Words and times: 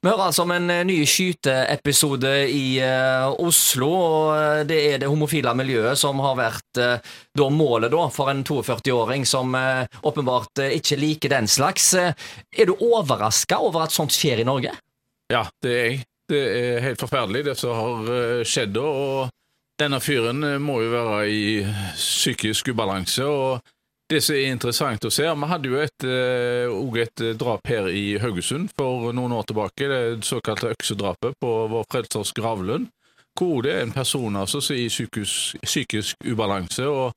Vi 0.00 0.08
hører 0.08 0.24
altså 0.28 0.42
om 0.42 0.52
en 0.54 0.70
eh, 0.72 0.84
ny 0.88 0.96
skyteepisode 1.06 2.30
i 2.50 2.78
uh, 2.82 3.28
Oslo. 3.44 3.90
og 3.92 4.30
eh, 4.34 4.62
Det 4.66 4.78
er 4.88 5.02
det 5.02 5.10
homofile 5.10 5.52
miljøet 5.58 6.00
som 6.00 6.22
har 6.24 6.38
vært 6.38 6.80
uh, 6.80 7.12
da 7.38 7.48
målet 7.52 7.92
da, 7.92 8.06
for 8.14 8.32
en 8.32 8.42
42-åring 8.46 9.26
som 9.28 9.54
uh, 9.54 9.84
åpenbart 10.02 10.64
ikke 10.72 10.98
liker 10.98 11.34
den 11.34 11.50
slags. 11.50 11.92
Er 11.94 12.66
du 12.66 12.74
overraska 12.78 13.60
over 13.62 13.84
at 13.84 13.94
sånt 13.94 14.14
skjer 14.14 14.42
i 14.42 14.48
Norge? 14.48 14.72
Ja, 15.32 15.44
det 15.62 15.76
er 15.76 15.86
jeg. 15.90 16.02
Det 16.32 16.40
er 16.40 16.84
helt 16.84 17.00
forferdelig, 17.02 17.42
det 17.44 17.56
som 17.60 17.74
har 17.76 18.44
skjedd. 18.48 18.78
Og 18.78 19.28
denne 19.82 19.98
fyren 20.00 20.40
må 20.62 20.78
jo 20.80 20.92
være 20.94 21.16
i 21.28 21.42
psykisk 21.98 22.70
ubalanse. 22.72 23.26
og 23.26 23.60
det 24.12 24.20
som 24.24 24.36
er 24.36 24.52
interessant 24.52 25.04
å 25.04 25.10
se, 25.12 25.24
Vi 25.24 25.48
hadde 25.48 25.68
jo 25.68 25.80
et, 25.80 26.04
eh, 26.04 27.02
et 27.02 27.20
eh, 27.20 27.36
drap 27.38 27.66
her 27.68 27.88
i 27.88 28.18
Haugesund 28.18 28.70
for 28.76 29.12
noen 29.12 29.32
år 29.32 29.44
tilbake. 29.48 29.88
Det 29.88 30.24
såkalte 30.24 30.72
øksedrapet 30.72 31.38
på 31.40 31.50
vår 31.72 31.84
frelsers 31.90 32.32
gravlund. 32.32 32.88
Hvor 33.38 33.62
det 33.64 33.72
er 33.72 33.82
en 33.82 33.92
person 33.92 34.36
altså, 34.36 34.60
som 34.60 34.76
er 34.76 34.84
i 34.84 34.88
psykisk, 34.92 35.56
psykisk 35.62 36.16
ubalanse. 36.24 36.86
og 36.86 37.12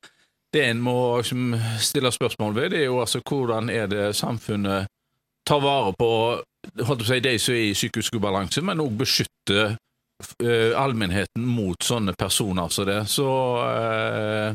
Det 0.52 0.64
en 0.64 0.80
må 0.80 1.18
liksom, 1.18 1.56
stille 1.78 2.12
spørsmål 2.12 2.54
ved, 2.54 2.70
det 2.70 2.80
er 2.80 2.84
jo 2.88 3.00
altså 3.00 3.20
hvordan 3.20 3.68
er 3.70 3.86
det 3.86 4.16
samfunnet 4.16 4.86
tar 5.46 5.60
vare 5.60 5.92
på 5.98 6.10
si, 7.04 7.20
de 7.20 7.38
som 7.38 7.54
er 7.54 7.68
i 7.70 7.74
psykisk 7.74 8.16
ubalanse, 8.16 8.62
men 8.62 8.80
òg 8.80 8.96
beskytter 8.98 9.76
uh, 10.42 10.72
allmennheten 10.80 11.44
mot 11.44 11.82
sånne 11.82 12.16
personer 12.18 12.72
som 12.72 12.88
det. 12.88 13.02
Så 13.12 13.28
eh, 13.66 14.54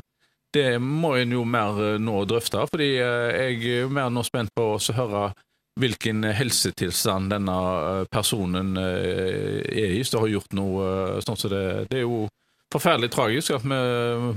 det 0.54 0.80
må 0.80 1.16
en 1.20 1.32
jo 1.38 1.46
mer 1.48 1.80
eh, 1.94 2.00
nå 2.02 2.26
drøfte, 2.30 2.66
fordi 2.72 2.92
eh, 3.00 3.30
jeg 3.38 3.62
er 3.62 3.80
jo 3.86 3.94
mer 3.94 4.12
nå 4.12 4.24
spent 4.28 4.52
på 4.56 4.74
å 4.76 4.98
høre 4.98 5.32
hvilken 5.80 6.26
helsetilstand 6.36 7.32
denne 7.32 7.56
eh, 7.56 8.04
personen 8.12 8.76
er 8.78 9.96
i, 9.96 10.04
som 10.04 10.26
har 10.26 10.34
gjort 10.36 10.54
noe 10.58 11.22
sånn 11.24 11.40
som 11.40 11.54
det. 11.54 11.66
Det 11.92 12.02
er 12.02 12.08
jo 12.08 12.26
forferdelig 12.72 13.10
tragisk 13.12 13.52
at 13.56 13.66
vi 13.68 13.78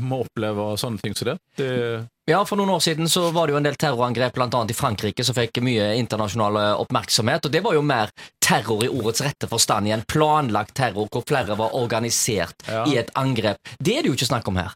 må 0.02 0.24
oppleve 0.24 0.72
sånne 0.78 1.02
ting 1.02 1.14
som 1.14 1.28
det. 1.28 1.34
det 1.58 1.68
Ja, 2.30 2.40
For 2.48 2.58
noen 2.58 2.72
år 2.74 2.80
siden 2.82 3.06
så 3.10 3.28
var 3.34 3.46
det 3.46 3.54
jo 3.54 3.58
en 3.60 3.66
del 3.66 3.76
terrorangrep 3.78 4.34
bl.a. 4.34 4.62
i 4.70 4.74
Frankrike 4.74 5.26
som 5.26 5.36
fikk 5.36 5.60
mye 5.62 5.92
internasjonal 6.00 6.58
oppmerksomhet. 6.82 7.46
og 7.46 7.54
Det 7.54 7.62
var 7.62 7.76
jo 7.78 7.84
mer 7.86 8.10
terror 8.42 8.82
i 8.82 8.90
ordets 8.90 9.22
rette 9.22 9.46
forstand 9.50 9.86
igjen. 9.86 10.02
Planlagt 10.10 10.74
terror 10.74 11.06
hvor 11.14 11.22
flere 11.28 11.54
var 11.58 11.78
organisert 11.78 12.66
Ja. 12.66 12.82
i 12.90 12.96
et 12.98 13.14
angrep. 13.14 13.62
Det 13.78 13.98
er 13.98 14.02
det 14.02 14.10
jo 14.10 14.18
ikke 14.18 14.32
snakk 14.32 14.50
om 14.50 14.58
her. 14.58 14.74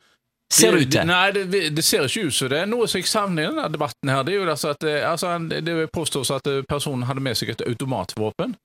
Ser 0.52 0.72
det 0.72 0.86
ut 0.86 0.92
til. 0.92 1.04
Nei, 1.08 1.24
det, 1.36 1.64
det 1.76 1.84
ser 1.84 2.06
ikke 2.08 2.30
ut 2.30 2.34
som 2.34 2.48
det. 2.52 2.62
Noe 2.70 2.88
som 2.88 3.02
jeg 3.02 3.10
savner 3.10 3.44
i 3.44 3.50
denne 3.50 3.68
debatten, 3.74 4.12
her, 4.12 4.24
det 4.24 4.32
er 4.32 4.40
jo 4.40 4.48
altså 4.48 4.72
at 4.72 4.86
eh, 4.88 5.04
altså, 5.04 5.34
det 5.52 5.76
påstås 5.92 6.32
at 6.32 6.48
eh, 6.48 6.62
personen 6.68 7.04
hadde 7.08 7.24
med 7.24 7.36
seg 7.36 7.52
et 7.52 7.66
automatvåpen. 7.68 8.56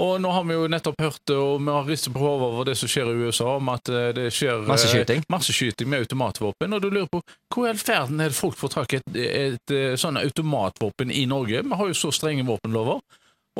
Og 0.00 0.20
nå 0.24 0.30
har 0.32 0.44
vi 0.48 0.54
jo 0.56 0.68
nettopp 0.72 1.02
hørt, 1.04 1.30
og 1.34 1.58
vi 1.60 1.72
har 1.74 1.88
ristet 1.88 2.14
på 2.14 2.20
hodet 2.22 2.46
over 2.46 2.64
det 2.64 2.78
som 2.80 2.88
skjer 2.88 3.10
i 3.10 3.26
USA, 3.26 3.56
om 3.58 3.72
at 3.74 3.90
eh, 3.92 4.08
det 4.16 4.30
skjer 4.32 4.62
eh, 4.62 4.68
Masseskyting. 4.70 5.24
masse 5.28 5.52
med 5.84 6.06
automatvåpen. 6.06 6.72
Og 6.72 6.80
du 6.80 6.88
lurer 6.88 7.10
på 7.12 7.20
hvor 7.52 7.66
i 7.66 7.72
all 7.74 7.82
verden 7.82 8.20
er 8.20 8.32
det 8.32 8.38
folk 8.38 8.56
får 8.56 8.72
tak 8.72 8.94
i 8.94 9.02
et, 9.02 9.18
et, 9.18 9.74
et 9.76 10.00
sånn 10.00 10.16
automatvåpen 10.16 11.12
i 11.12 11.26
Norge? 11.28 11.60
Vi 11.66 11.80
har 11.82 11.90
jo 11.90 11.98
så 11.98 12.12
strenge 12.14 12.46
våpenlover. 12.48 13.02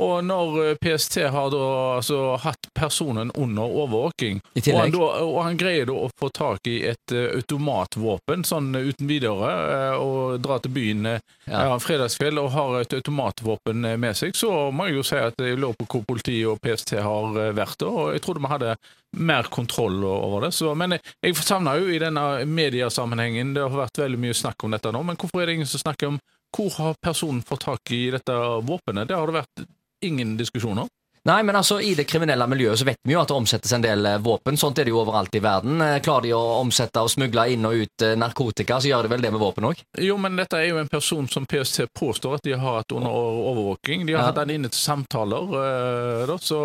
Og 0.01 0.25
når 0.25 0.57
eh, 0.65 0.77
PST 0.81 1.21
har 1.29 1.53
da 1.53 1.67
altså 1.99 2.23
hatt 2.41 2.72
personen 2.83 3.31
under 3.39 3.63
overvåking, 3.83 4.41
og 4.43 4.79
han, 4.79 4.95
da, 4.95 5.09
og 5.23 5.39
han 5.47 5.59
greier 5.61 5.87
da 5.89 5.97
å 6.05 6.09
få 6.19 6.31
tak 6.35 6.67
i 6.71 6.81
et 6.91 7.15
uh, 7.15 7.37
automatvåpen 7.39 8.43
sånn 8.47 8.73
eh, 8.79 8.89
uten 8.91 9.11
videre, 9.11 9.53
uh, 9.71 10.03
og 10.03 10.43
dra 10.43 10.59
til 10.63 10.75
byen 10.75 11.15
uh, 11.15 11.21
Ja. 11.47 11.77
fredagskveld 11.83 12.39
og 12.39 12.51
har 12.55 12.77
et 12.81 12.95
automatvåpen 12.95 13.87
med 14.01 14.19
seg, 14.19 14.37
så 14.39 14.71
må 14.75 14.89
jeg 14.89 14.99
jo 14.99 15.07
si 15.07 15.19
at 15.19 15.41
jeg 15.43 15.59
lå 15.61 15.73
på 15.79 15.89
hvor 15.91 16.05
politiet 16.07 16.51
og 16.51 16.61
PST 16.63 16.95
har 17.03 17.39
vært 17.57 17.83
og 17.87 18.13
jeg 18.15 18.23
trodde 18.23 18.43
vi 18.43 18.51
hadde 18.51 18.77
mer 19.19 19.49
kontroll 19.53 20.05
over 20.07 20.47
det. 20.47 20.53
Så, 20.57 20.71
men 20.79 20.97
jeg, 20.97 21.03
jeg 21.27 21.37
savner 21.43 21.83
jo 21.83 21.91
i 21.93 21.99
denne 22.01 22.45
mediasammenhengen, 22.49 23.53
det 23.57 23.67
har 23.67 23.83
vært 23.85 24.05
veldig 24.05 24.23
mye 24.23 24.39
snakk 24.39 24.65
om 24.65 24.77
dette 24.77 24.95
nå, 24.95 25.03
men 25.07 25.19
hvorfor 25.19 25.43
er 25.43 25.51
det 25.51 25.59
ingen 25.59 25.71
som 25.71 25.83
snakker 25.83 26.15
om 26.15 26.23
hvor 26.53 26.73
har 26.77 26.99
personen 27.01 27.43
fått 27.43 27.65
tak 27.65 27.95
i 27.97 28.05
dette 28.13 28.35
våpenet? 28.69 29.09
Det 29.09 29.17
har 29.17 29.29
det 29.29 29.41
vært 29.41 29.65
ingen 30.05 30.37
diskusjoner. 30.37 30.89
Nei, 31.25 31.43
men 31.47 31.55
altså 31.55 31.77
I 31.79 31.93
det 31.95 32.03
kriminelle 32.11 32.47
miljøet 32.51 32.81
så 32.81 32.87
vet 32.89 32.99
vi 33.07 33.15
jo 33.15 33.21
at 33.23 33.29
det 33.31 33.37
omsettes 33.37 33.73
en 33.77 33.83
del 33.85 34.07
eh, 34.11 34.17
våpen. 34.19 34.57
Sånt 34.59 34.81
er 34.83 34.89
det 34.89 34.91
jo 34.91 34.99
overalt 35.05 35.35
i 35.39 35.43
verden. 35.45 35.79
Eh, 35.85 36.01
Klarer 36.03 36.27
de 36.27 36.33
å 36.35 36.41
omsette 36.59 36.99
og 37.05 37.13
smugle 37.13 37.45
inn 37.55 37.67
og 37.69 37.77
ut 37.85 38.03
eh, 38.09 38.17
narkotika, 38.19 38.81
så 38.83 38.91
gjør 38.91 39.07
de 39.07 39.13
vel 39.15 39.23
det 39.23 39.31
med 39.31 39.43
våpen 39.43 39.69
òg. 39.71 39.85
Jo, 40.03 40.17
men 40.19 40.35
dette 40.41 40.59
er 40.59 40.67
jo 40.73 40.81
en 40.83 40.91
person 40.91 41.29
som 41.31 41.47
PST 41.47 41.87
påstår 41.95 42.41
at 42.41 42.43
de 42.49 42.57
har 42.59 42.81
hatt 42.81 42.97
under 42.99 43.15
overvåking. 43.15 44.03
De 44.09 44.17
har 44.17 44.25
Ja. 44.25 44.27
hatt 44.33 44.43
han 44.43 44.51
inne 44.51 44.69
til 44.73 44.81
samtaler, 44.83 46.27
da, 46.27 46.37
så 46.43 46.59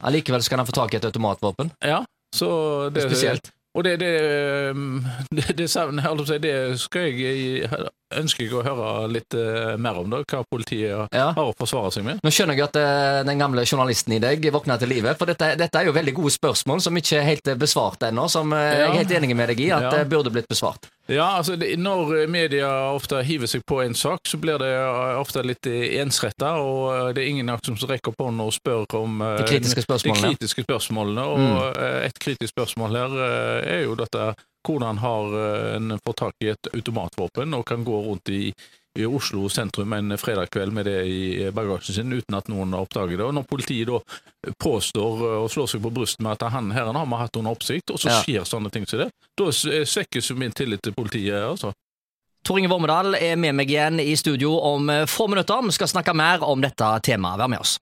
Allikevel 0.00 0.40
ja, 0.40 0.48
skal 0.48 0.62
han 0.64 0.66
få 0.68 0.72
tak 0.80 0.94
i 0.94 0.96
et 1.02 1.04
automatvåpen. 1.10 1.70
Ja. 1.84 2.00
Så 2.34 2.48
det, 2.90 3.04
Spesielt. 3.04 3.52
Og 3.74 3.82
det, 3.82 3.96
det, 4.00 4.10
um, 4.70 5.02
det, 5.34 5.48
det, 5.56 5.56
det 5.58 6.54
skal 6.78 7.08
jeg 7.10 7.66
ønsker 8.14 8.46
jeg 8.46 8.54
å 8.54 8.62
høre 8.62 9.08
litt 9.10 9.34
eh, 9.34 9.74
mer 9.80 9.98
om, 9.98 10.10
da, 10.12 10.20
hva 10.22 10.42
politiet 10.46 10.92
Ja. 11.14 11.32
har 11.34 11.50
å 11.50 11.54
forsvare 11.58 11.90
seg 11.94 12.06
med. 12.06 12.20
Nå 12.22 12.30
skjønner 12.30 12.54
jeg 12.58 12.68
at 12.68 12.78
eh, 12.78 13.20
den 13.26 13.40
gamle 13.42 13.64
journalisten 13.66 14.14
i 14.14 14.20
deg 14.22 14.46
våkner 14.54 14.78
til 14.78 14.92
live, 14.94 15.16
for 15.18 15.30
dette, 15.30 15.54
dette 15.58 15.80
er 15.80 15.88
jo 15.88 15.96
veldig 15.96 16.14
gode 16.20 16.34
spørsmål 16.36 16.84
som 16.84 17.00
ikke 17.00 17.18
er 17.18 17.26
helt 17.32 17.50
besvart 17.58 18.06
ennå, 18.06 18.28
som 18.30 18.54
ja. 18.54 18.62
jeg 18.84 18.90
er 18.92 18.98
helt 19.02 19.16
enig 19.18 19.34
med 19.34 19.50
deg 19.50 19.64
i 19.66 19.72
at 19.74 19.88
Ja. 19.88 19.96
eh, 20.04 20.06
burde 20.08 20.30
blitt 20.34 20.50
besvart. 20.50 20.86
Ja, 21.06 21.36
altså 21.36 21.56
det, 21.56 21.76
Når 21.76 22.26
media 22.26 22.68
ofte 22.94 23.20
hiver 23.22 23.48
seg 23.50 23.64
på 23.68 23.82
en 23.84 23.94
sak, 23.94 24.24
så 24.28 24.38
blir 24.40 24.58
det 24.62 24.70
eh, 24.72 25.18
ofte 25.20 25.42
litt 25.44 25.66
eh, 25.68 25.98
ensretta, 26.00 26.54
og 26.64 26.84
eh, 26.94 27.08
det 27.16 27.24
er 27.24 27.32
ingen 27.32 27.52
som 27.64 27.76
rekker 27.76 28.14
på 28.16 28.30
og 28.32 28.52
spør 28.56 28.86
om 28.96 29.20
De 29.20 29.44
kritiske 29.44 29.84
spørsmålene. 29.84 30.32
De 30.32 30.38
kritiske 30.38 30.64
spørsmålene, 30.64 31.24
og 31.24 31.38
mm. 31.38 31.82
et 32.08 32.18
kritisk 32.18 32.54
spørsmål 32.54 32.96
her 32.96 33.18
er 33.20 33.84
jo 33.84 33.98
dette 34.00 34.32
hvordan 34.64 34.96
har 35.02 35.34
en 35.76 35.98
fått 36.00 36.22
tak 36.22 36.40
i 36.40 36.48
et 36.54 36.70
automatvåpen 36.72 37.52
og 37.52 37.66
kan 37.68 37.84
gå 37.84 37.98
rundt 38.06 38.30
i, 38.32 38.46
i 38.98 39.06
Oslo 39.06 39.48
sentrum 39.50 39.92
en 39.96 40.14
fredag 40.18 40.52
kveld 40.54 40.72
med 40.72 40.86
det 40.86 40.98
i 41.10 41.50
bagasjen 41.54 41.96
sin 41.96 42.12
uten 42.14 42.36
at 42.38 42.50
noen 42.52 42.74
oppdager 42.78 43.18
det. 43.18 43.26
Og 43.26 43.34
Når 43.34 43.48
politiet 43.50 43.88
da 43.90 44.52
påstår 44.62 45.24
eh, 45.30 45.38
og 45.42 45.50
slår 45.50 45.72
seg 45.72 45.82
på 45.82 45.92
brystet 45.94 46.22
med 46.22 46.36
at 46.36 46.52
han 46.54 46.70
her 46.74 46.92
har 46.92 47.08
vi 47.10 47.22
hatt 47.22 47.40
under 47.40 47.56
oppsikt, 47.56 47.90
og 47.90 47.98
så 47.98 48.12
Ja. 48.12 48.20
skjer 48.22 48.46
sånne 48.46 48.70
ting 48.70 48.86
som 48.86 49.02
det, 49.02 49.10
da 49.36 49.50
svekkes 49.50 50.30
jo 50.30 50.36
min 50.36 50.52
tillit 50.52 50.82
til 50.82 50.94
politiet. 50.94 51.34
altså. 51.42 51.72
Tor 52.44 52.58
Inge 52.60 52.68
Vormedal 52.68 53.14
er 53.16 53.38
med 53.40 53.56
meg 53.56 53.70
igjen 53.72 54.02
i 54.02 54.12
studio 54.20 54.58
om 54.60 54.90
eh, 54.92 55.06
få 55.08 55.26
minutter. 55.32 55.62
Vi 55.64 55.72
skal 55.72 55.88
snakke 55.88 56.12
mer 56.14 56.42
om 56.44 56.60
dette 56.60 56.90
temaet. 57.06 57.40
Vær 57.40 57.48
med 57.48 57.62
oss. 57.64 57.72